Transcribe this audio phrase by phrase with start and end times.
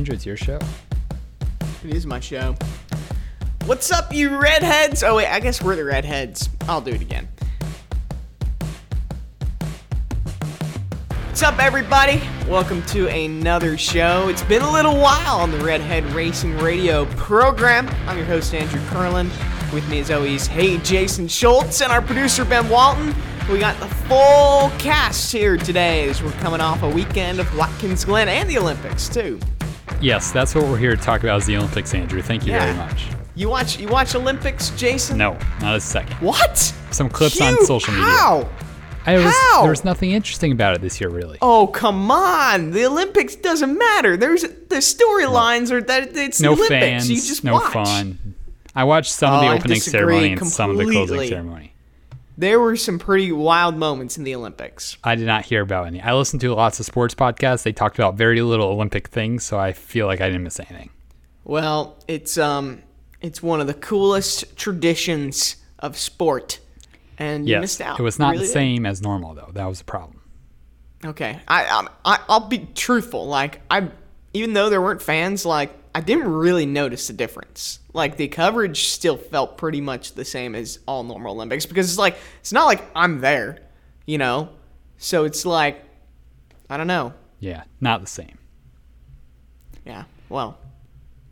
[0.00, 0.58] Andrew, it's your show.
[1.84, 2.56] It is my show.
[3.66, 5.02] What's up, you redheads?
[5.02, 6.48] Oh, wait, I guess we're the redheads.
[6.66, 7.28] I'll do it again.
[11.26, 12.22] What's up, everybody?
[12.48, 14.28] Welcome to another show.
[14.30, 17.86] It's been a little while on the Redhead Racing Radio program.
[18.06, 19.30] I'm your host, Andrew Curlin.
[19.70, 23.14] With me, as always, hey, Jason Schultz, and our producer, Ben Walton.
[23.52, 28.06] We got the full cast here today as we're coming off a weekend of Watkins
[28.06, 29.38] Glen and the Olympics, too.
[30.00, 32.22] Yes, that's what we're here to talk about is the Olympics, Andrew.
[32.22, 32.64] Thank you Yeah.
[32.64, 33.06] very much.
[33.34, 35.16] You watch you watch Olympics, Jason?
[35.18, 36.16] No, not a second.
[36.16, 36.56] What?
[36.90, 38.08] Some clips on social media.
[38.08, 38.48] How?
[39.06, 39.62] I was, How?
[39.62, 41.38] There was nothing interesting about it this year, really.
[41.40, 42.70] Oh come on!
[42.72, 44.16] The Olympics doesn't matter.
[44.16, 46.68] There's the storylines are that it's no Olympics.
[46.68, 47.72] fans, you just no watch.
[47.72, 48.18] fun.
[48.74, 51.72] I watched some of Oh, the opening disagree ceremony and some of the closing ceremony.
[52.40, 54.96] There were some pretty wild moments in the Olympics.
[55.04, 56.00] I did not hear about any.
[56.00, 57.64] I listened to lots of sports podcasts.
[57.64, 60.88] They talked about very little Olympic things, so I feel like I didn't miss anything.
[61.44, 62.80] Well, it's um,
[63.20, 66.60] it's one of the coolest traditions of sport,
[67.18, 68.00] and you missed out.
[68.00, 69.50] it was not really the same as normal though.
[69.52, 70.22] That was the problem.
[71.04, 73.26] Okay, I, I I'll be truthful.
[73.26, 73.90] Like I,
[74.32, 77.80] even though there weren't fans, like I didn't really notice the difference.
[77.92, 81.98] Like the coverage still felt pretty much the same as all normal Olympics because it's
[81.98, 83.58] like it's not like I'm there,
[84.06, 84.50] you know.
[84.98, 85.82] So it's like
[86.68, 87.12] I don't know.
[87.40, 88.38] Yeah, not the same.
[89.84, 90.04] Yeah.
[90.28, 90.58] Well,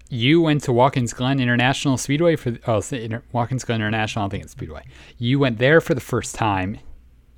[0.09, 4.23] You went to Watkins Glen International Speedway for oh Inter- Watkins Glen International.
[4.23, 4.85] I don't think it's Speedway.
[5.19, 6.79] You went there for the first time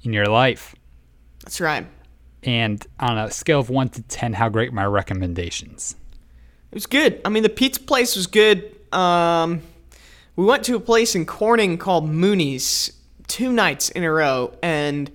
[0.02, 0.74] in your life,
[1.44, 1.86] that's right.
[2.42, 5.96] And on a scale of one to ten, how great my recommendations?
[6.70, 7.20] It was good.
[7.24, 8.74] I mean, the pizza place was good.
[8.92, 9.62] Um,
[10.36, 12.92] we went to a place in Corning called Mooney's
[13.26, 15.10] two nights in a row, and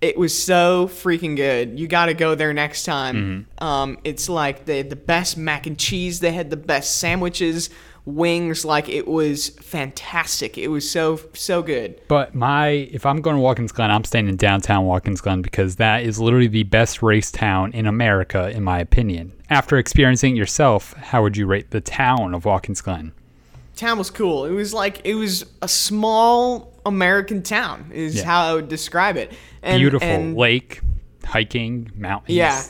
[0.00, 1.78] it was so freaking good.
[1.78, 3.46] You got to go there next time.
[3.58, 6.20] Um, it's like they had the best mac and cheese.
[6.20, 7.70] They had the best sandwiches,
[8.04, 8.64] wings.
[8.64, 10.58] Like it was fantastic.
[10.58, 12.00] It was so so good.
[12.08, 15.76] But my, if I'm going to Watkins Glen, I'm staying in downtown Watkins Glen because
[15.76, 19.32] that is literally the best race town in America, in my opinion.
[19.50, 23.12] After experiencing it yourself, how would you rate the town of Watkins Glen?
[23.74, 24.44] town was cool.
[24.44, 27.90] It was like it was a small American town.
[27.92, 28.24] Is Yeah.
[28.24, 29.32] how I would describe it.
[29.62, 30.80] And, Beautiful and- lake,
[31.24, 32.36] hiking, mountains.
[32.36, 32.62] Yeah.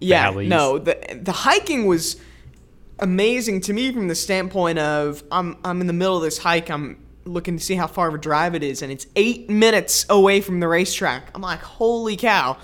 [0.00, 0.30] Yeah.
[0.30, 0.48] valleys.
[0.50, 2.16] No, the the hiking was
[2.98, 6.70] amazing to me from the standpoint of I'm I'm in the middle of this hike.
[6.70, 10.06] I'm looking to see how far of a drive it is, and it's eight minutes
[10.08, 11.30] away from the racetrack.
[11.34, 12.56] I'm like, holy cow!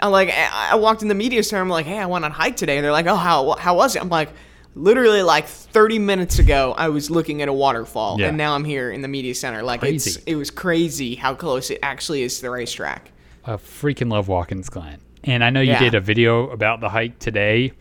[0.00, 1.62] I'm like, I I walked in the media center.
[1.62, 3.76] I'm like, hey, I went on a hike today, and they're like, oh, how how
[3.76, 4.02] was it?
[4.02, 4.30] I'm like.
[4.74, 8.28] Literally, like 30 minutes ago, I was looking at a waterfall, Yeah.
[8.28, 9.62] and now I'm here in the media center.
[9.62, 10.12] Like Crazy.
[10.12, 13.10] it's it was crazy how close it actually is to the racetrack.
[13.44, 14.98] I freaking love Watkins Glen.
[15.24, 15.78] And I know you Yeah.
[15.78, 17.72] did a video about the hike today.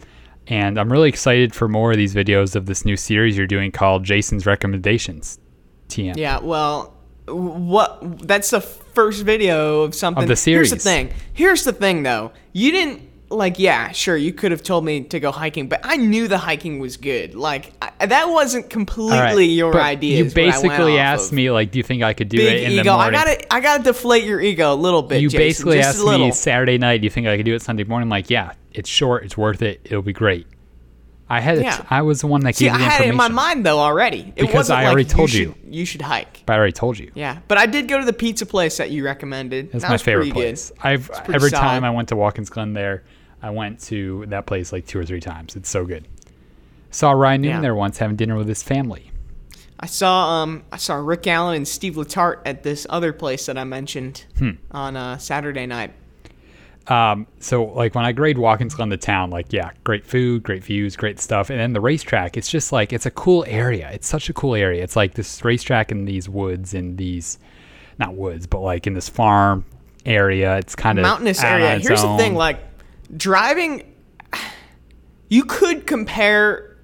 [0.51, 3.71] And I'm really excited for more of these videos of this new series you're doing
[3.71, 5.39] called Jason's Recommendations.
[5.87, 6.17] TM.
[6.17, 6.93] Yeah, well,
[7.27, 8.27] what?
[8.27, 10.23] That's the first video of something.
[10.23, 10.69] Of the series.
[10.69, 11.13] Here's the thing.
[11.31, 12.33] Here's the thing, though.
[12.51, 13.01] You didn't
[13.31, 13.59] like.
[13.59, 14.15] Yeah, sure.
[14.17, 17.35] You could have told me to go hiking, but I knew the hiking was good.
[17.35, 20.17] Like I, that wasn't completely right, your idea.
[20.17, 21.35] You is what I went basically asked of.
[21.35, 22.95] me, like, do you think I could do Big it in the ego.
[22.95, 25.21] I gotta, I gotta deflate your ego a little bit.
[25.21, 27.83] you Jason, basically asked me Saturday night, do you think I could do it Sunday
[27.83, 28.05] morning?
[28.05, 30.47] I'm like, yeah, it's short, it's worth it, it'll be great.
[31.29, 31.63] I had it.
[31.63, 31.85] Yeah.
[31.89, 33.65] I was the one that See, gave I you the had it in my mind
[33.65, 34.33] though already.
[34.35, 35.55] It Because wasn't I like already told you.
[35.63, 36.43] Should, you should hike.
[36.45, 37.09] But I already told you.
[37.15, 39.71] Yeah, but I did go to the pizza place that you recommended.
[39.71, 40.41] that's That my favorite pretty good.
[40.41, 40.73] place.
[40.81, 41.85] I've every time.
[41.85, 43.05] I went to Watkins Glen there,
[43.41, 45.55] I went to that place like two or three times.
[45.55, 46.07] It's so good.
[46.91, 47.61] Saw Ryan Newman Yeah.
[47.61, 49.11] there once having dinner with his family.
[49.79, 53.57] I saw um I saw Rick Allen and Steve Letarte at this other place that
[53.57, 54.51] I mentioned Hmm.
[54.69, 55.93] on uh, Saturday night.
[56.87, 60.63] Um, so like when I grade Watkins Glen the town, like yeah, great food, great
[60.63, 62.37] views, great stuff, and then the racetrack.
[62.37, 63.89] It's just like it's a cool area.
[63.91, 64.83] It's such a cool area.
[64.83, 67.37] It's like this racetrack in these woods, in these
[67.99, 69.63] not woods, but like in this farm
[70.05, 70.57] area.
[70.57, 71.77] It's kind of Mountainous area.
[71.79, 72.70] Here's the thing, like
[73.15, 73.83] driving
[75.29, 76.77] you could compare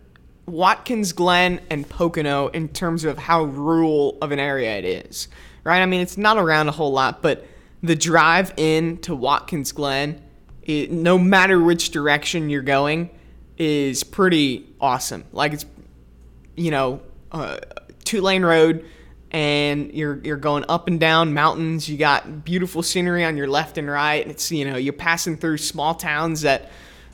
[0.45, 5.27] Watkins Glen and Pocono in terms of how rural of an area it is.
[5.65, 5.81] Right?
[5.81, 7.45] I mean, it's not around a whole lot, but
[7.83, 10.21] the drive in to Watkins Glen,
[10.63, 13.09] it, no matter which direction you're going,
[13.57, 15.25] is pretty awesome.
[15.33, 15.65] Like it's
[16.57, 17.01] you know,
[17.31, 17.57] uh,
[18.03, 18.85] two lane road,
[19.31, 21.89] and you're you're going up and down mountains.
[21.89, 24.21] You got beautiful scenery on your left and right.
[24.21, 26.69] And it's you know you're passing through small towns that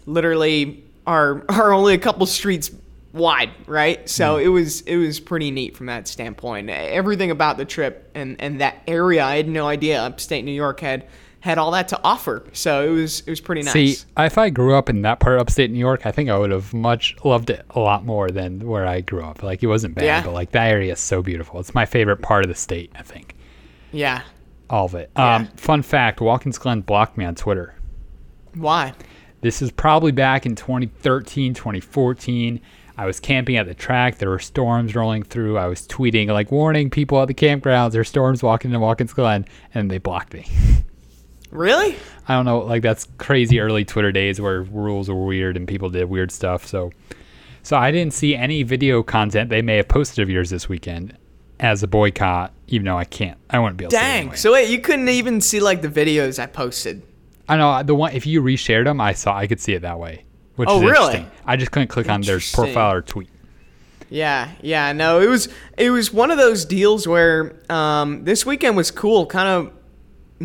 [0.06, 2.72] literally are are only a couple streets
[3.14, 4.08] wide, right?
[4.10, 4.46] So mm-hmm.
[4.46, 6.70] it was it was pretty neat from that standpoint.
[6.70, 10.80] Everything about the trip and and that area, I had no idea upstate New York
[10.80, 11.08] had
[11.44, 12.42] had all that to offer.
[12.54, 13.74] So it was it was pretty nice.
[13.74, 16.38] See, if I grew up in that part of upstate New York, I think I
[16.38, 19.44] would have much loved it a lot more than where I grew up.
[19.44, 20.24] Like it wasn't bad, Yeah.
[20.24, 21.60] but like that area is so beautiful.
[21.60, 22.94] It's my favorite part of the state.
[22.96, 23.36] I think
[23.92, 24.22] yeah.
[24.70, 25.12] all of it.
[25.18, 25.36] Yeah.
[25.36, 27.76] Um, fun fact: Watkins Glen blocked me on Twitter.
[28.54, 28.94] Why?
[29.42, 32.62] This is probably back in 2013, 2014.
[32.98, 34.18] I was camping at the track.
[34.18, 35.58] There were storms rolling through.
[35.58, 37.92] I was tweeting like warning people at the campgrounds.
[37.92, 40.46] There's storms walking into Watkins Glen, and they blocked me.
[41.54, 41.96] Really?
[42.28, 45.90] I don't know, like that's crazy early Twitter days where rules were weird and people
[45.90, 46.66] did weird stuff.
[46.66, 46.92] So,
[47.62, 51.18] so I didn't see any video content they may have posted of yours this weekend
[51.60, 53.38] as a boycott, even though I can't.
[53.50, 53.98] I wouldn't be able to.
[53.98, 54.20] Dang.
[54.22, 54.36] anyway.
[54.36, 57.04] So wait, you couldn't even see like the videos I posted.
[57.48, 60.00] I know the one if you reshared them, I saw I could see it that
[60.00, 60.24] way,
[60.56, 61.26] which Oh, is really?
[61.46, 63.30] I just couldn't click on their profile or tweet.
[64.10, 68.78] Yeah, yeah, no, it was it was one of those deals where um, this weekend
[68.78, 69.74] was cool, kind of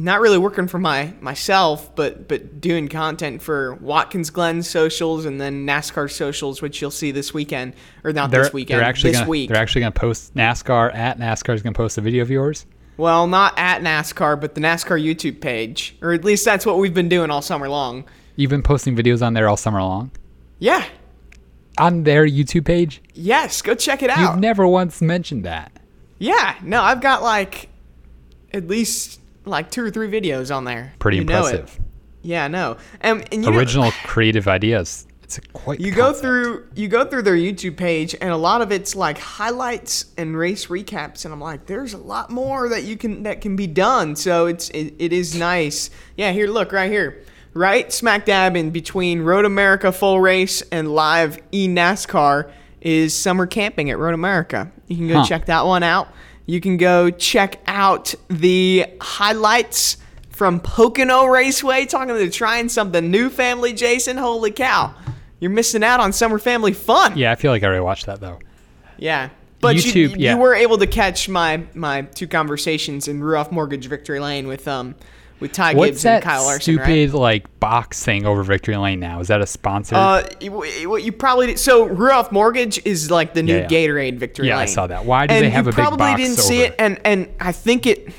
[0.04, 5.40] not really working for my myself, but but doing content for Watkins Glen socials and
[5.40, 7.74] then NASCAR socials, which you'll see this weekend
[8.04, 9.48] or not They're, this weekend, they're actually this gonna, week.
[9.50, 12.30] They're actually going to post NASCAR at NASCAR is going to post a video of
[12.30, 12.66] yours.
[12.96, 16.94] well, not at NASCAR, but the NASCAR YouTube page, or at least that's what we've
[16.94, 18.04] been doing all summer long.
[18.36, 20.10] You've been posting videos on there all summer long
[20.58, 20.84] Yeah,
[21.76, 23.00] on their YouTube page.
[23.14, 24.18] yes, go check it out.
[24.20, 25.72] You've never once mentioned that.
[26.18, 27.68] Yeah, no, I've got like
[28.52, 29.17] at least
[29.48, 30.92] like two or three videos on there.
[30.98, 31.78] Pretty You impressive.
[32.22, 35.06] Yeah, no, and, and you know- Original creative ideas.
[35.22, 35.78] It's a quite.
[35.78, 38.96] you the go through you go through their YouTube page, and a lot of it's
[38.96, 43.24] like highlights and race recaps, and I'm like, there's a lot more that you can
[43.24, 44.16] that can be done.
[44.16, 45.90] So it's it, it is nice.
[46.16, 47.22] Yeah, here, look right here,
[47.52, 52.50] right smack dab in between Road America full race and live e NASCAR
[52.80, 54.72] is summer camping at Road America.
[54.86, 55.26] You can go Huh.
[55.26, 56.08] check that one out.
[56.48, 59.98] You can go check out the highlights
[60.30, 63.74] from Pocono Raceway, talking to trying something new, family.
[63.74, 64.94] Jason, holy cow,
[65.40, 67.18] you're missing out on summer family fun.
[67.18, 68.38] Yeah, I feel like I already watched that though.
[68.96, 69.28] Yeah.
[69.60, 70.32] But you, YouTube, yeah.
[70.32, 74.66] you were able to catch my my two conversations in Ruoff Mortgage Victory Lane with
[74.66, 74.94] um
[75.40, 79.20] with Ty What's Gibbs and Kyle Larson, stupid like box thing over Victory Lane now?
[79.20, 79.94] Is that a sponsor?
[79.94, 80.52] Uh, you-
[80.88, 83.88] what you probably did, so Ruoff Mortgage is like the new Yeah, yeah.
[83.88, 84.56] Gatorade Victory Lane.
[84.56, 85.04] Yeah, I saw that.
[85.04, 85.96] Why do and they have a big box?
[85.96, 88.12] probably didn't see it, and and I think it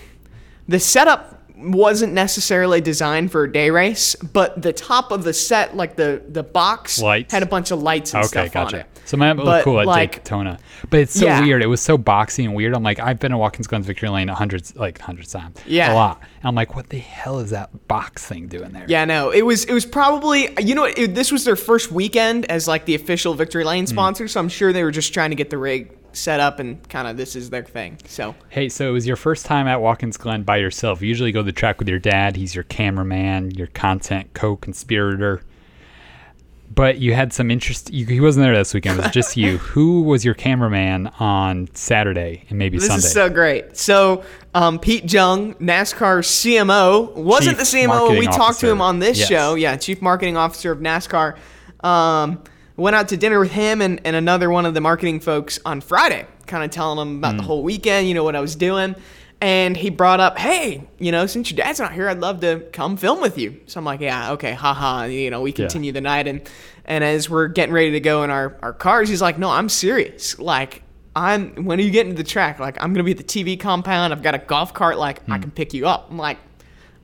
[0.67, 5.75] the setup wasn't necessarily designed for a day race, but the top of the set,
[5.75, 7.33] like the the box, Lights?
[7.33, 8.85] had a bunch of lights and okay, stuff on it.
[9.09, 10.59] So might look But, cool at like- Daytona,
[10.91, 11.41] but it's so Yeah.
[11.41, 11.63] weird.
[11.63, 12.75] It was so boxy and weird.
[12.75, 15.57] I'm like, I've been to Watkins Glen's Victory Lane a hundreds, like hundreds times.
[15.65, 15.93] Yeah.
[15.93, 16.19] a lot.
[16.21, 18.85] And I'm like, what the hell is that box thing doing there?
[18.87, 22.45] Yeah, no, it was it was probably you know it, this was their first weekend
[22.51, 23.87] as like the official Victory Lane Hmm.
[23.89, 26.87] sponsor, so I'm sure they were just trying to get the rig set up and
[26.87, 27.97] kind of this is their thing.
[28.05, 31.01] So Hey, so it was your first time at Watkins Glen by yourself.
[31.01, 32.35] You usually go to the track with your dad.
[32.35, 35.41] He's your cameraman, your content co-conspirator.
[36.79, 37.91] But you had some interest.
[37.91, 38.99] You, he wasn't there this weekend.
[38.99, 39.57] It was just you.
[39.73, 43.05] Who was your cameraman on Saturday and maybe this Sunday?
[43.05, 43.75] is so great.
[43.75, 44.23] So
[44.53, 48.79] um, Pete Jung, NASCAR CMO, wasn't Chief the CMO when we Marketing talked to him
[48.79, 49.27] on this Yes.
[49.27, 49.55] show.
[49.55, 51.35] Yeah, Chief Marketing Officer of NASCAR.
[51.83, 52.41] Um,
[52.77, 55.81] went out to dinner with him and, and another one of the marketing folks on
[55.81, 57.17] Friday, kind of telling him Hmm.
[57.19, 58.95] about the whole weekend, you know, what I was doing.
[59.41, 62.59] And he brought up, hey, you know, since your dad's not here, I'd love to
[62.73, 63.61] come film with you.
[63.67, 65.05] So I'm like, yeah, okay, haha.
[65.05, 66.27] You know, we continue the night.
[66.27, 66.41] And,
[66.83, 69.69] and as we're getting ready to go in our, our cars, he's like, no, I'm
[69.69, 70.37] serious.
[70.39, 70.83] Like,
[71.15, 72.59] I'm, when are you getting to the track?
[72.59, 74.11] Like, I'm going to be at the TV compound.
[74.11, 74.97] I've got a golf cart.
[74.97, 76.07] Like, I can pick you up.
[76.09, 76.37] I'm like,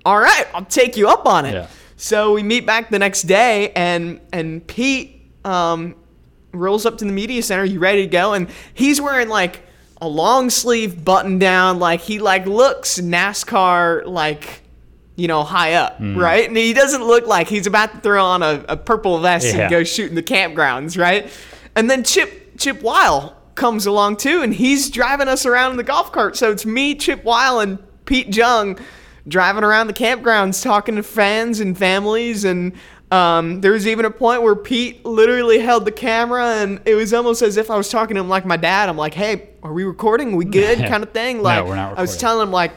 [0.05, 1.53] all right, I'll take you up on it.
[1.53, 1.67] Yeah.
[1.97, 5.95] So we meet back the next day, and and Pete um,
[6.51, 7.63] rolls up to the media center.
[7.63, 8.33] You ready to go?
[8.33, 9.64] And he's wearing like
[10.01, 14.61] a long sleeve button down, like he like looks NASCAR like
[15.15, 16.17] you know high up, Mm.
[16.17, 16.47] right?
[16.47, 19.61] And he doesn't look like he's about to throw on a, a purple vest Yeah.
[19.61, 21.29] and go shoot in the campgrounds, right?
[21.75, 25.83] And then Chip Chip Weil comes along too, and he's driving us around in the
[25.83, 26.35] golf cart.
[26.35, 28.77] So it's me, Chip Weil, and Pete Jung
[29.27, 32.73] driving around the campgrounds talking to fans and families and
[33.11, 37.13] um, there was even a point where Pete literally held the camera and it was
[37.13, 38.89] almost as if I was talking to him like my dad.
[38.89, 40.35] I'm like, hey, are we recording?
[40.35, 40.79] we good?
[40.89, 41.41] kind of thing.
[41.41, 41.97] Like we're not recording.
[41.99, 42.71] I was telling him like,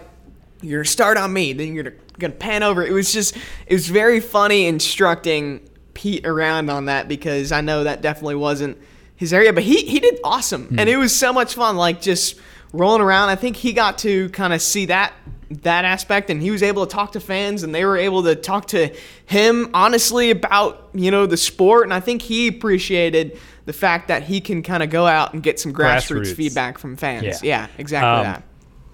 [0.61, 2.85] you're gonna start on me, then you're gonna, gonna pan over.
[2.85, 5.61] It was just, it was very funny instructing
[5.95, 8.77] Pete around on that because I know that definitely wasn't
[9.17, 10.79] his area, but he he did awesome, Hmm.
[10.79, 11.77] and it was so much fun.
[11.77, 12.37] Like just
[12.73, 13.29] rolling around.
[13.31, 15.13] I think he got to kind of see that
[15.51, 18.35] that aspect, and he was able to talk to fans, and they were able to
[18.37, 18.95] talk to
[19.27, 24.23] him honestly about you know the sport, and I think he appreciated the fact that
[24.25, 26.35] he can kind of go out and get some grassroots, Grassroots.
[26.35, 27.25] feedback from fans.
[27.25, 27.37] Yeah.
[27.43, 28.43] Yeah, exactly Um, that.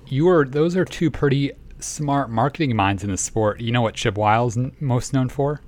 [0.06, 3.60] you were those are two pretty smart marketing minds in the sport.
[3.60, 5.60] You know what Chip Weil's most known for?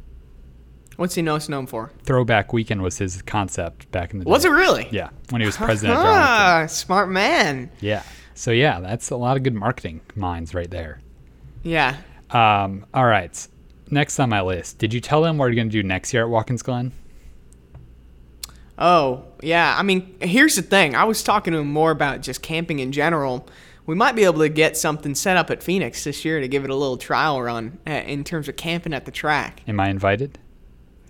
[0.97, 1.91] What's he most known for?
[2.05, 4.31] Throwback Weekend was his concept back in the day.
[4.31, 4.89] Was it really?
[4.91, 5.99] Yeah, when he was president.
[5.99, 7.71] Ah, smart man.
[7.81, 8.03] Yeah.
[8.35, 11.01] So yeah, that's a lot of good marketing minds right there.
[11.63, 11.97] Yeah.
[12.31, 13.47] Um, all right.
[13.91, 16.23] Next on my list, did you tell them what you're going to do next year
[16.23, 16.93] at Watkins Glen?
[18.79, 19.75] Oh, yeah.
[19.79, 20.95] I mean, here's the thing.
[20.95, 23.49] I was talking to him more about just camping in general.
[23.87, 26.65] We might be able to get something set up at Phoenix this year to give
[26.65, 29.63] it a little trial run uh, in terms of camping at the track.
[29.69, 30.39] Am I invited?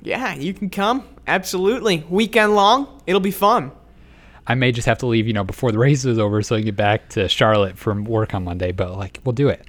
[0.06, 1.02] Yeah, you can come.
[1.26, 2.04] Absolutely.
[2.08, 3.02] Weekend long.
[3.06, 3.72] It'll be fun.
[4.46, 6.58] I may just have to leave, you know, before the race is over so I
[6.60, 9.66] can get back to Charlotte from work on Monday, but like we'll do it.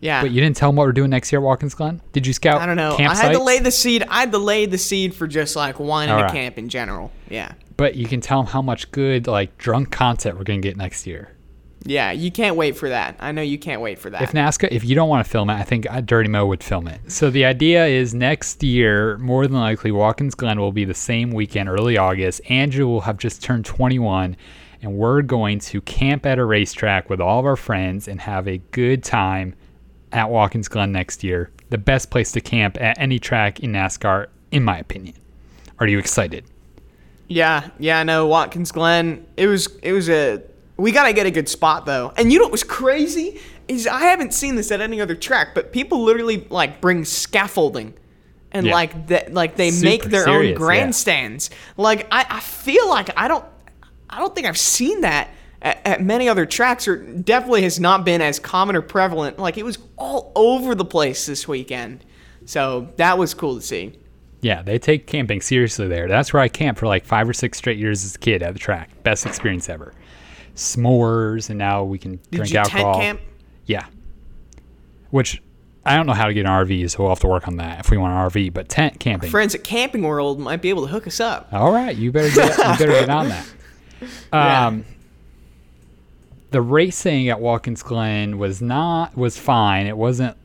[0.00, 0.20] Yeah.
[0.22, 2.00] But you didn't tell them what we're doing next year at Watkins Glen?
[2.12, 2.96] Did you scout I don't know.
[2.96, 3.08] campsites?
[3.08, 4.04] I had to lay the seed.
[4.08, 6.32] I had to lay the seed for just like All to right.
[6.32, 7.12] camp in general.
[7.28, 7.52] Yeah.
[7.76, 10.76] but you can tell them how much good like drunk content we're going to get
[10.76, 11.36] next year.
[11.84, 13.16] Yeah, you can't wait for that.
[13.18, 14.22] I know you can't wait for that.
[14.22, 16.62] If NASCAR, if you don't want to film it, I think uh, Dirty Mo would
[16.62, 17.00] film it.
[17.10, 21.30] So the idea is next year, more than likely, Watkins Glen will be the same
[21.30, 22.40] weekend, early August.
[22.48, 24.36] Andrew will have just turned 21,
[24.82, 28.48] and we're going to camp at a racetrack with all of our friends and have
[28.48, 29.54] a good time
[30.12, 31.50] at Watkins Glen next year.
[31.70, 35.14] The best place to camp at any track in NASCAR, in my opinion.
[35.78, 36.44] Are you excited?
[37.28, 39.26] Yeah, yeah, I know Watkins Glen.
[39.36, 40.42] It was it was a
[40.78, 42.12] we gotta get a good spot though.
[42.16, 43.40] And you know what was crazy?
[43.66, 47.94] Is I haven't seen this at any other track, but people literally like bring scaffolding
[48.52, 48.72] and Yeah.
[48.72, 50.54] like that like they Super make their serious, own yeah.
[50.54, 51.50] grandstands.
[51.76, 53.44] Like I, I feel like I don't
[54.08, 55.28] I don't think I've seen that
[55.60, 59.38] at, at many other tracks or definitely has not been as common or prevalent.
[59.38, 62.04] Like it was all over the place this weekend.
[62.46, 63.98] So that was cool to see.
[64.40, 66.06] Yeah, they take camping seriously there.
[66.08, 68.52] That's where I camped for like five or six straight years as a kid at
[68.54, 68.88] the track.
[69.02, 69.92] Best experience ever.
[70.58, 72.94] S'mores, and now we can Did drink you alcohol.
[72.94, 73.20] tent camp?
[73.66, 73.86] Yeah.
[75.10, 75.42] Which
[75.86, 77.80] I don't know how to get an RV, so we'll have to work on that
[77.80, 78.52] if we want an RV.
[78.52, 79.30] But tent camping.
[79.30, 81.48] Friends at Camping World might be able to hook us up.
[81.52, 83.46] All right, you better get you better get on that.
[84.32, 84.66] Yeah.
[84.68, 84.84] Um,
[86.52, 89.88] the racing at Watkins Glen was not was fine.
[89.88, 90.36] It wasn't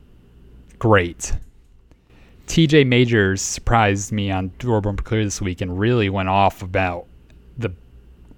[0.80, 1.36] great.
[2.48, 7.06] TJ Majors surprised me on Door Bumper Clear this week and really went off about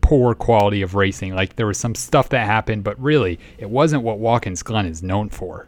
[0.06, 1.34] poor quality of racing.
[1.34, 5.02] Like there was some stuff that happened, but really it wasn't what Watkins Glen is
[5.02, 5.66] known for.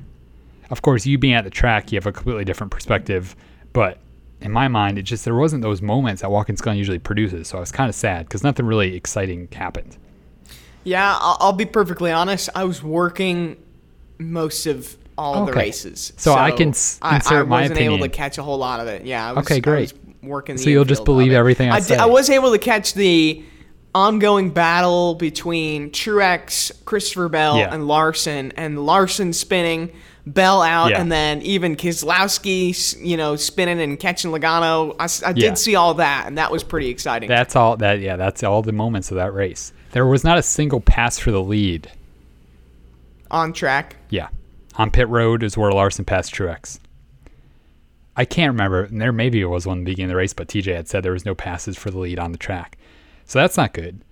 [0.70, 3.34] Of course, you being at the track, you have a completely different perspective,
[3.72, 3.98] but
[4.40, 7.48] in my mind, it just there wasn't those moments that Watkins Glen usually produces.
[7.48, 9.96] So I was kind of sad because nothing really exciting happened.
[10.84, 12.48] Yeah, I'll, I'll be perfectly honest.
[12.54, 13.56] I was working
[14.18, 17.80] most of all of the races, So I can s- I, I insert my wasn't
[17.80, 19.04] able to catch a whole lot of it.
[19.04, 19.28] Yeah.
[19.28, 19.92] I was, Okay, great.
[20.22, 20.56] working.
[20.56, 21.96] So you'll just believe everything I did- say.
[21.96, 23.42] I was able to catch the
[23.98, 27.74] ongoing battle between Truex, Christopher Bell, Yeah.
[27.74, 29.90] and Larson, and Larson spinning.
[30.26, 31.00] Bell out, Yeah.
[31.00, 34.94] and then even Keselowski, you know, spinning and catching Logano.
[35.24, 35.54] I did Yeah.
[35.54, 37.30] see all that, and that was pretty exciting.
[37.30, 39.72] That's all that yeah, that's all the moments of that race.
[39.92, 41.90] There was not a single pass for the lead.
[43.30, 43.96] on track.
[44.08, 44.28] Yeah.
[44.76, 46.78] On pit road is where Larson passed Truex.
[48.16, 48.84] I can't remember.
[48.84, 50.88] And there maybe it was one at the beginning of the race, but TJ had
[50.88, 52.77] said there was no passes for the lead on the track.
[53.28, 54.02] So that's not good.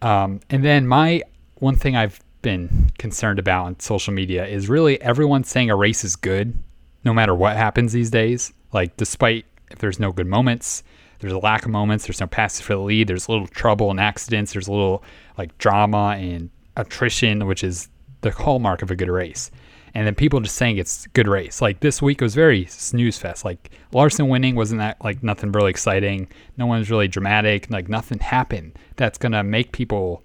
[0.00, 1.22] Um, and then my
[1.56, 6.04] one thing I've been concerned about on social media is really everyone saying a race
[6.04, 6.56] is good,
[7.04, 8.52] no matter what happens these days.
[8.72, 10.82] Like despite if there's no good moments,
[11.18, 13.90] there's a lack of moments, there's no passes for the lead, there's a little trouble
[13.90, 15.02] and accidents, there's a little
[15.36, 17.88] like drama and attrition, which is
[18.22, 19.50] the hallmark of a good race.
[19.94, 21.60] And then people just saying it's good race.
[21.60, 23.44] Like this week was very snooze fest.
[23.44, 26.28] Like Larson winning wasn't that like nothing really exciting.
[26.56, 27.70] No one's really dramatic.
[27.70, 30.22] Like nothing happened that's gonna make people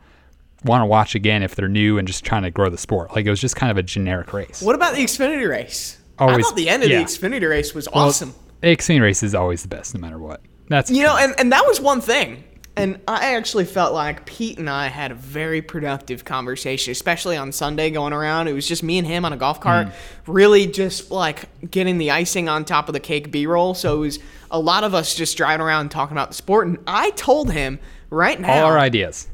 [0.64, 3.16] want to watch again if they're new and just trying to grow the sport.
[3.16, 4.62] Like it was just kind of a generic race.
[4.62, 5.98] What about the Xfinity race?
[6.18, 7.00] I Always- thought the end of yeah.
[7.00, 8.34] the Xfinity race was Well, awesome.
[8.62, 10.42] The Xfinity race is always the best, no matter what.
[10.70, 12.44] That's You know, and, and that was one thing.
[12.78, 17.54] And I actually felt like Pete and I had a very productive conversation, especially on
[17.54, 18.50] Sunday going around.
[18.50, 19.88] It was just me and him on a golf cart,
[20.28, 23.76] really just like getting the icing on top of the cake B roll.
[23.76, 24.20] So it was
[24.52, 26.68] a lot of us just driving around talking about the sport.
[26.68, 27.80] And I told him
[28.10, 29.30] right now, all our ideas.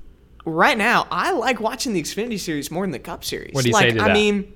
[0.45, 3.55] right now, I like watching the Xfinity Series more than the Cup Series.
[3.55, 4.13] What do you like, say to I that?
[4.13, 4.53] mean,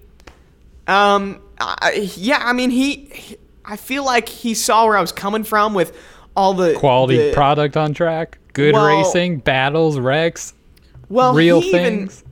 [0.87, 3.37] um, I, yeah, I mean, he, he-
[3.67, 5.97] I feel like he saw where I was coming from with
[6.35, 10.53] all the Quality the- product on track, good Well- racing, battles, wrecks,
[11.09, 12.23] well, real he even- things.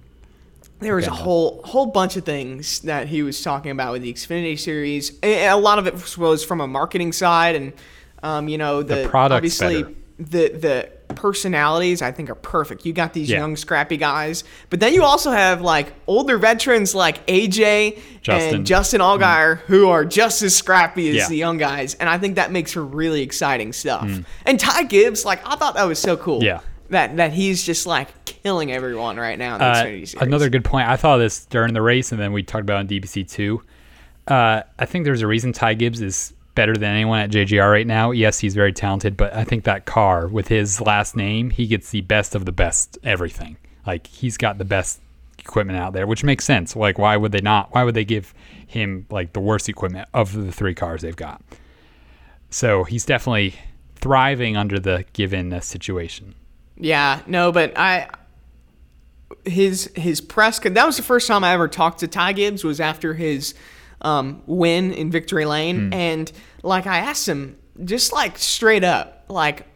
[0.80, 1.24] there was a Okay, no.
[1.24, 5.14] whole whole bunch of things that he was talking about with the Xfinity Series.
[5.24, 7.74] A a lot of it was from a marketing side, and
[8.22, 9.96] um, you know the, The obviously better.
[10.20, 12.86] the the personalities I think are perfect.
[12.86, 13.38] You got these Yeah.
[13.40, 18.56] young scrappy guys, but then you also have like older veterans like AJ Justin.
[18.56, 21.28] and Justin Allgaier who are just as scrappy as Yeah.
[21.30, 24.10] the young guys, and I think that makes for really exciting stuff.
[24.46, 26.44] And Ty Gibbs, like I thought that was so cool.
[26.44, 26.60] Yeah.
[26.90, 30.88] That that he's just like killing everyone right now Uh, another good point.
[30.88, 33.62] I thought this during the race, and then we talked about it in DBC too.
[34.28, 37.88] Uh, I think there's a reason Ty Gibbs is better than anyone at JGR right
[37.88, 38.12] now.
[38.12, 41.90] Yes, he's very talented, but I think that car with his last name, he gets
[41.90, 43.58] the best of the best everything.
[43.86, 45.02] Like he's got the best
[45.40, 46.76] equipment out there, which makes sense.
[46.76, 47.74] Like why would they not?
[47.74, 48.34] Why would they give
[48.68, 51.42] him like the worst equipment of the three cars they've got?
[52.50, 53.56] So he's definitely
[53.96, 56.36] thriving under the given uh, situation.
[56.78, 58.10] Yeah, no, but I
[59.46, 62.80] his his press that was the first time I ever talked to Ty Gibbs was
[62.80, 63.54] after his
[64.04, 65.94] um, win in Victory Lane, Hmm.
[65.94, 66.32] and
[66.62, 69.68] like I asked him just like straight up, like.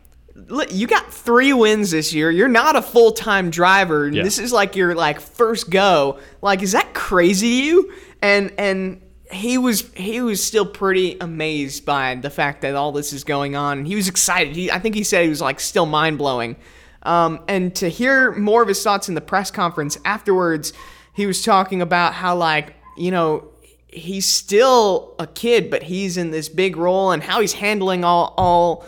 [0.70, 2.30] You got three wins this year.
[2.30, 4.08] You're not a full time driver.
[4.08, 4.22] Yeah.
[4.22, 6.20] This is like your like first go.
[6.44, 7.94] Like, is that crazy to you?
[8.22, 13.14] And and he was he was still pretty amazed by the fact that all this
[13.14, 13.84] is going on.
[13.86, 14.56] He was excited.
[14.56, 16.56] He, I think he said he was like still mind blowing.
[17.02, 20.72] Um, and to hear more of his thoughts in the press conference afterwards,
[21.14, 23.50] he was talking about how like you know
[23.88, 28.34] he's still a kid, but he's in this big role, and how he's handling all
[28.38, 28.86] all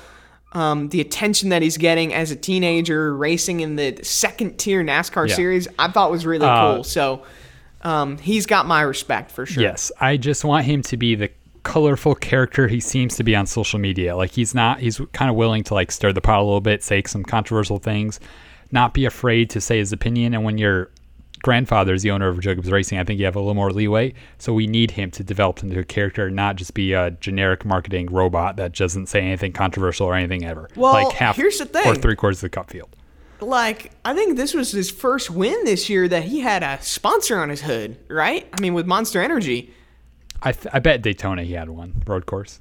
[0.54, 5.28] um, the attention that he's getting as a teenager racing in the second tier NASCAR
[5.30, 5.36] Yeah.
[5.36, 5.68] series.
[5.78, 6.84] I thought was really Uh, cool.
[6.84, 7.22] So
[7.84, 9.62] um, he's got my respect for sure.
[9.62, 11.30] Yes, I just want him to be the
[11.64, 14.16] colorful character he seems to be on social media.
[14.16, 16.84] Like he's not he's kind of willing to like stir the pot a little bit,
[16.84, 18.20] say some controversial things,
[18.72, 20.90] not be afraid to say his opinion and when your
[21.42, 23.72] grandfather is the owner of Joe Gibbs Racing, I think you have a little more
[23.72, 24.14] leeway.
[24.38, 28.08] So we need him to develop into a character, not just be a generic marketing
[28.08, 30.70] robot that doesn't say anything controversial or anything ever.
[30.76, 31.88] Well, like half here's the thing.
[31.88, 32.96] or three quarters of the cup field.
[33.42, 37.40] Like I think this was his first win this year that he had a sponsor
[37.40, 38.48] on his hood, right?
[38.52, 39.74] I mean, with Monster Energy.
[40.42, 42.60] I, th- I bet Daytona he had one road course.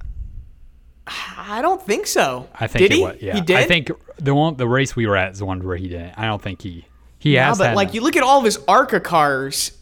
[1.36, 2.48] I don't think so.
[2.54, 3.02] I think did he?
[3.02, 3.16] was.
[3.20, 3.56] Yeah, he did.
[3.56, 6.14] I think the one the race we were at is the one where he didn't.
[6.16, 6.86] I don't think he
[7.18, 7.58] he Yeah, has.
[7.58, 9.72] but like you look at all of his ARCA cars,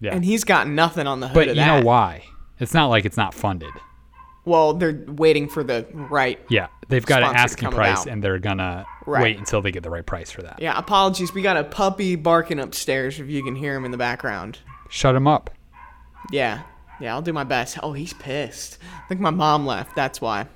[0.00, 0.14] yeah.
[0.14, 1.80] and he's got nothing on the hood but of you that.
[1.80, 2.24] know why?
[2.60, 3.72] It's not like it's not funded.
[4.44, 6.40] Well, they're waiting for the right.
[6.48, 9.22] Yeah, they've got an asking price, and they're gonna Right.
[9.22, 10.58] wait until they get the right price for that.
[10.60, 11.34] Yeah, apologies.
[11.34, 13.20] We got a puppy barking upstairs.
[13.20, 14.58] If you can hear him in the background.
[14.88, 15.50] Shut him up.
[16.32, 16.62] Yeah,
[16.98, 17.78] yeah, I'll do my best.
[17.82, 18.78] Oh, he's pissed.
[19.04, 19.94] I think my mom left.
[19.94, 20.46] That's why.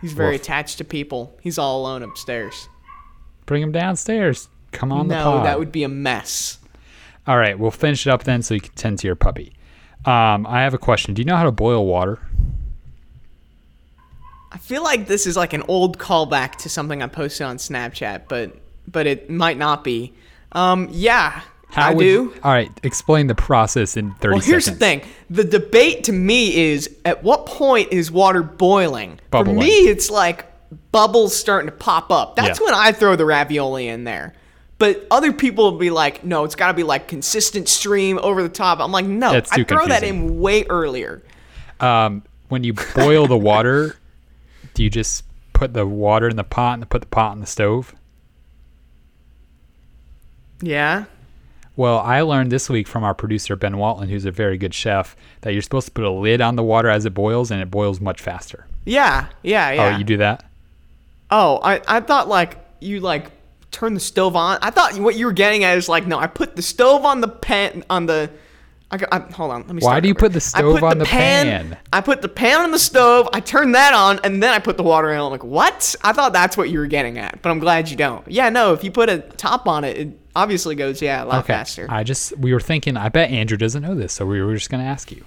[0.00, 1.38] He's very attached to people.
[1.42, 2.69] He's all alone upstairs.
[3.50, 4.48] Bring him downstairs.
[4.70, 6.60] Come on the no, that would be a mess.
[7.26, 9.54] All right, we'll finish it up then, so you can tend to your puppy.
[10.04, 11.14] Um, I have a question.
[11.14, 12.20] Do you know how to boil water?
[14.52, 18.28] I feel like this is like an old callback to something I posted on Snapchat,
[18.28, 20.12] but but it might not be.
[20.52, 22.34] Um, yeah, How I would- do.
[22.44, 24.78] All right, explain the process in 30 Well, here's seconds.
[24.78, 25.02] the thing.
[25.28, 29.18] The debate to me is at what point is water boiling?
[29.32, 29.56] Bubbling.
[29.56, 30.46] For me, it's like
[30.92, 32.36] bubbles starting to pop up.
[32.36, 32.64] That's Yeah.
[32.66, 34.34] when I throw the ravioli in there.
[34.78, 38.42] But other people will be like, no, it's got to be like consistent stream over
[38.42, 38.80] the top.
[38.80, 41.22] I'm like, no, I throw that in way earlier.
[41.80, 43.96] Um, when you boil the water,
[44.74, 47.46] do you just put the water in the pot and put the pot on the
[47.46, 47.94] stove?
[50.62, 51.04] Yeah.
[51.76, 55.16] Well, I learned this week from our producer Ben Walton, who's a very good chef,
[55.42, 57.70] that you're supposed to put a lid on the water as it boils, and it
[57.70, 58.66] boils much faster.
[58.84, 59.26] Yeah.
[59.42, 59.70] Yeah.
[59.72, 59.94] Yeah.
[59.94, 60.44] Oh, you do that?
[61.30, 63.30] Oh, I, I thought like you like
[63.70, 64.58] turn the stove on.
[64.62, 67.20] I thought what you were getting at is like no, I put the stove on
[67.20, 68.30] the pan on the.
[68.92, 69.82] I, I, hold on, let me.
[69.82, 70.20] Why do you over.
[70.22, 71.78] put the stove on the pan?
[71.92, 73.28] I put the pan on the stove.
[73.32, 75.20] I turn that on, and then I put the water in.
[75.20, 75.94] I'm like, what?
[76.02, 78.26] I thought that's what you were getting at, but I'm glad you don't.
[78.28, 78.72] Yeah, no.
[78.72, 81.52] If you put a top on it, it obviously goes yeah a lot Okay.
[81.52, 81.86] faster.
[81.88, 82.96] I just we were thinking.
[82.96, 85.24] I bet Andrew doesn't know this, so we were just going to ask you.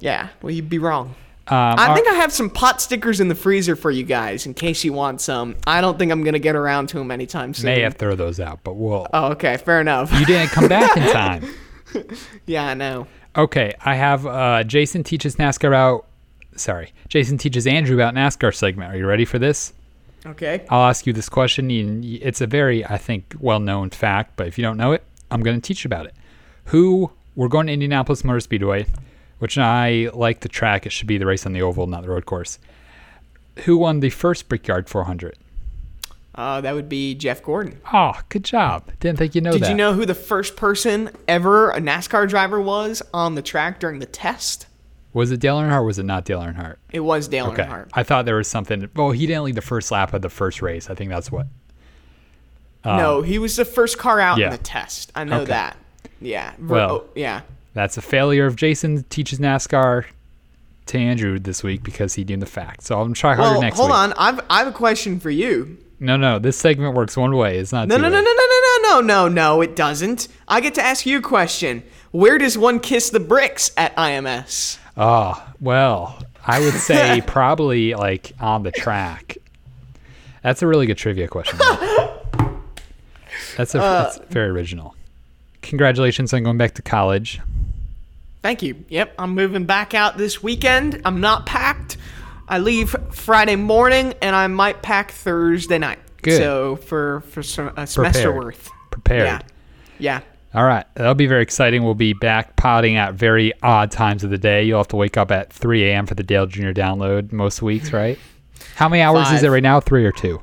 [0.00, 1.14] yeah, well you'd be wrong.
[1.50, 4.46] Um, I all- think I have some pot stickers in the freezer for you guys
[4.46, 5.56] in case you want some.
[5.66, 7.66] I don't think I'm gonna get around to them anytime soon.
[7.66, 9.06] may have throw those out, but we'll.
[9.12, 10.12] Oh, okay, fair enough.
[10.18, 11.44] You didn't come back in time.
[12.46, 13.06] yeah, I know.
[13.36, 16.06] Okay, I have uh, Jason teaches NASCAR about.
[16.56, 18.92] Sorry, Jason teaches Andrew about NASCAR segment.
[18.92, 19.72] Are you ready for this?
[20.26, 20.64] Okay.
[20.68, 21.70] I'll ask you this question.
[22.04, 25.58] It's a very, I think, well-known fact, but if you don't know it, I'm going
[25.58, 26.14] to teach you about it.
[26.66, 28.86] Who we're going to Indianapolis Motor Speedway,
[29.38, 30.86] which I like the track.
[30.86, 32.58] It should be the race on the oval, not the road course.
[33.64, 35.36] Who won the first Brickyard 400?
[36.34, 37.80] Uh, that would be Jeff Gordon.
[37.92, 38.84] Oh, good job.
[39.00, 39.70] Didn't think you know Did that.
[39.70, 43.98] you know who the first person ever a NASCAR driver was on the track during
[43.98, 44.66] the test?
[45.12, 45.78] Was it Dale Earnhardt?
[45.80, 46.76] or Was it not Dale Earnhardt?
[46.92, 47.64] It was Dale Okay.
[47.64, 47.88] Earnhardt.
[47.94, 48.88] I thought there was something.
[48.94, 50.88] Well, he didn't lead the first lap of the first race.
[50.88, 51.48] I think that's what.
[52.84, 54.46] no, he was the first car out Um, yeah.
[54.46, 55.10] in the test.
[55.16, 55.46] I know Okay.
[55.46, 55.76] that.
[56.20, 56.52] Yeah.
[56.60, 57.40] Well, oh, yeah.
[57.74, 60.04] That's a failure of Jason teaches NASCAR
[60.86, 62.86] to Andrew this week because he knew the facts.
[62.86, 63.98] So I'm gonna try harder Well, next hold week.
[63.98, 64.12] on.
[64.14, 65.76] I've I have a question for you.
[66.00, 67.58] No, no, this segment works one way.
[67.58, 69.60] It's not No, two no, no, no, no, no, no, no, no, no.
[69.60, 70.28] It doesn't.
[70.46, 71.82] I get to ask you a question.
[72.12, 74.78] Where does one kiss the bricks at IMS?
[74.96, 79.36] Oh, well, I would say probably like on the track.
[80.42, 81.58] That's a really good trivia question.
[83.56, 84.94] that's a Uh, that's very original.
[85.62, 87.40] Congratulations on going back to college.
[88.42, 88.84] Thank you.
[88.88, 91.00] Yep, I'm moving back out this weekend.
[91.04, 91.96] I'm not packed.
[92.48, 95.98] I leave Friday morning, and I might pack Thursday night.
[96.22, 96.38] Good.
[96.38, 98.44] So for for some, a semester Prepared.
[98.44, 98.70] worth.
[98.90, 99.24] Prepared.
[99.26, 99.40] Yeah.
[99.98, 100.20] Yeah.
[100.54, 101.84] All right, that'll be very exciting.
[101.84, 104.64] We'll be back potting at very odd times of the day.
[104.64, 106.06] You'll have to wake up at 3 a.m.
[106.06, 106.70] for the Dale Jr.
[106.70, 108.18] download most weeks, right?
[108.74, 109.78] How many hours is it right now?
[109.78, 110.40] Three or two?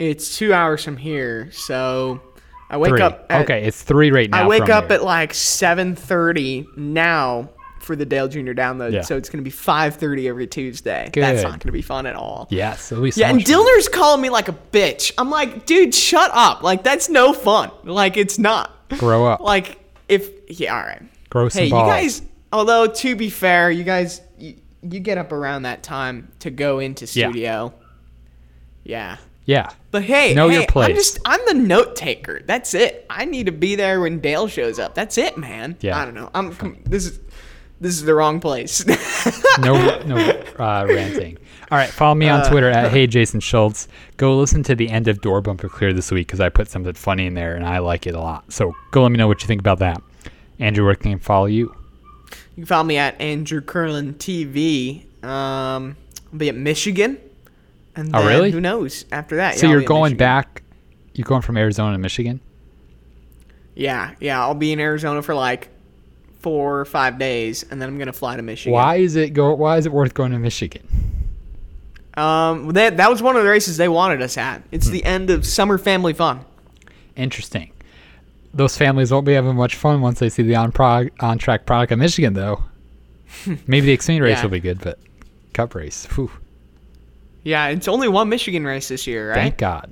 [0.00, 2.20] It's two hours from here, so
[2.70, 3.00] I wake Three.
[3.00, 3.26] up.
[3.30, 4.44] At, okay, it's three right now.
[4.44, 4.94] I wake up here.
[4.98, 7.48] at like 7:30 now
[7.80, 8.52] for the Dale Jr.
[8.52, 9.00] download, Yeah.
[9.00, 11.08] so it's gonna be 5:30 every Tuesday.
[11.14, 12.46] That's not gonna be fun at all.
[12.50, 13.64] yes, be so Yeah, and much fun.
[13.64, 15.12] Dillner's calling me like a bitch.
[15.16, 16.62] I'm like, dude, shut up.
[16.62, 17.70] Like that's no fun.
[17.84, 18.74] Like it's not.
[18.98, 19.40] Grow up.
[19.40, 19.78] Like
[20.08, 21.02] if yeah, all right.
[21.30, 22.22] Grow some Hey, you guys.
[22.52, 26.78] Although to be fair, you guys, you, you get up around that time to go
[26.80, 27.72] into studio.
[28.84, 29.16] Yeah.
[29.16, 29.16] Yeah.
[29.90, 30.90] But hey, Know hey, your place.
[30.90, 32.42] I'm just I'm the note taker.
[32.44, 33.06] That's it.
[33.08, 34.94] I need to be there when Dale shows up.
[34.94, 35.76] That's it, man.
[35.80, 35.98] Yeah.
[35.98, 36.30] I don't know.
[36.34, 37.18] I'm this is
[37.80, 38.84] this is the wrong place.
[39.60, 40.16] no no
[40.58, 41.38] uh, ranting.
[41.70, 43.88] All right, follow me Uh, on Twitter at Hey Jason Schultz.
[44.18, 46.92] Go listen to the end of Door Bumper Clear this week because I put something
[46.94, 48.52] funny in there and I like it a lot.
[48.52, 50.02] So go let me know what you think about that.
[50.58, 51.74] Andrew, where can I follow you?
[52.56, 55.04] you can follow me at Andrew Curlin TV.
[55.24, 55.96] Um,
[56.32, 57.18] I'll be at Michigan.
[57.98, 58.50] And Oh, really?
[58.52, 59.56] Who knows after that?
[59.58, 60.62] So yeah, you're going back.
[61.14, 62.40] You're going from Arizona to Michigan.
[63.74, 64.40] Yeah, yeah.
[64.40, 65.68] I'll be in Arizona for like
[66.40, 68.72] four or five days, and then I'm gonna fly to Michigan.
[68.72, 69.52] Why is it go?
[69.54, 70.86] Why is it worth going to Michigan?
[72.14, 74.62] Um, that that was one of the races they wanted us at.
[74.70, 74.92] It's Hmm.
[74.92, 76.40] the end of summer family fun.
[77.16, 77.70] Interesting.
[78.54, 81.66] Those families won't be having much fun once they see the on prog- on track
[81.66, 82.62] product of Michigan, though.
[83.66, 84.42] Maybe the Xfinity race Yeah.
[84.44, 84.98] will be good, but
[85.52, 86.30] Cup race, whew,
[87.48, 89.36] Yeah, it's only one Michigan race this year, right?
[89.36, 89.90] thank God.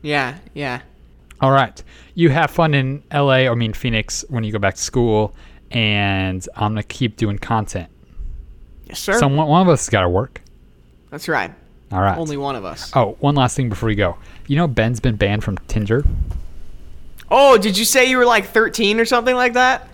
[0.00, 0.80] Yeah, yeah.
[1.42, 1.82] All right.
[2.14, 5.34] You have fun in LA, or I mean Phoenix, when you go back to school,
[5.70, 7.90] and I'm gonna keep doing content.
[8.86, 9.18] Yes, sir.
[9.18, 10.40] Someone, one of us has got to work.
[11.10, 11.52] That's right.
[11.92, 12.16] All right.
[12.16, 12.90] Only one of us.
[12.96, 14.16] Oh, one last thing before we go.
[14.46, 16.02] You know Ben's been banned from Tinder.
[17.30, 19.86] Oh, did you say you were like 13 or something like that?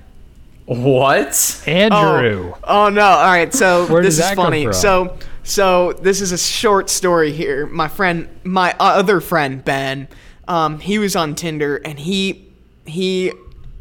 [0.66, 1.64] What?
[1.66, 2.54] Andrew.
[2.62, 3.02] Oh, oh no!
[3.04, 4.64] All right, so Where this does is that come funny.
[4.66, 4.72] from?
[4.74, 7.66] So, so this is a short story here.
[7.66, 10.08] My friend, my other friend Ben,
[10.48, 12.52] um, he was on Tinder and he
[12.84, 13.32] he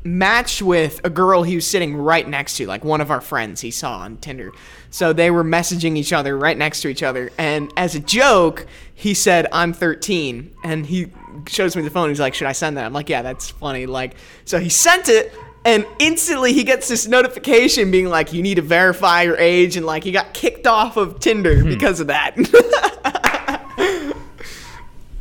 [0.04, 3.62] matched with a girl he was sitting right next to, like one of our friends
[3.62, 4.52] he saw on Tinder.
[4.90, 8.66] So they were messaging each other right next to each other, and as a joke,
[8.94, 11.12] he said, "I'm 13," and he
[11.48, 12.10] shows me the phone.
[12.10, 15.08] He's like, "Should I send that?" I'm like, "Yeah, that's funny." Like, so he sent
[15.10, 15.34] it.
[15.64, 19.86] And instantly he gets this notification being like, you need to verify your age, and
[19.86, 21.70] like he got kicked off of Tinder hmm.
[21.70, 22.36] because of that.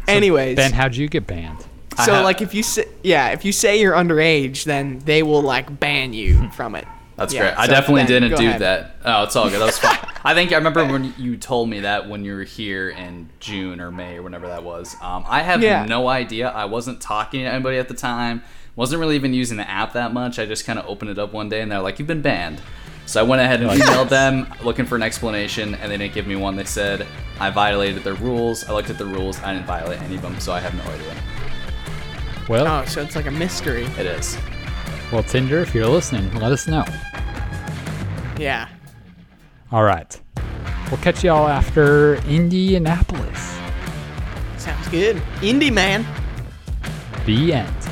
[0.09, 1.67] Anyways, Ben, how'd you get banned?
[2.05, 5.43] so ha- like if you say yeah, if you say you're underage, then they will
[5.43, 6.49] like ban you hmm.
[6.49, 6.87] from it.
[7.21, 7.55] That's Yeah, great.
[7.59, 8.61] I definitely Ben, didn't do ahead.
[8.63, 8.97] that.
[9.05, 9.61] Oh, it's all good.
[9.61, 9.99] That was fine.
[10.25, 13.79] I think I remember when you told me that when you were here in June
[13.81, 14.97] or May or whenever that was.
[15.03, 15.85] Um, I have Yeah.
[15.85, 16.49] no idea.
[16.49, 18.43] I wasn't talking to anybody at the time.
[18.75, 20.39] Wasn't really even using the app that much.
[20.39, 22.63] I just kind of opened it up one day and they're like, "You've been banned."
[23.05, 26.27] So I went ahead and emailed them looking for an explanation, and they didn't give
[26.27, 26.57] me one.
[26.57, 27.07] They said
[27.39, 28.67] I violated their rules.
[28.67, 29.39] I looked at the rules.
[29.43, 31.15] I didn't violate any of them, so I have no idea.
[32.49, 33.85] Well, Oh, so it's like a mystery.
[33.99, 34.39] It is.
[35.13, 36.85] Well, Tinder, if you're listening, let us know.
[38.39, 38.69] Yeah.
[39.73, 40.21] All right.
[40.91, 43.57] We'll catch y'all after Indianapolis.
[44.57, 45.17] Sounds good.
[45.41, 46.07] Indie man.
[47.27, 47.90] The end.